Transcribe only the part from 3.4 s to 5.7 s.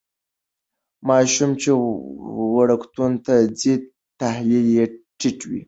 ځي تحلیل یې ټیټ وي.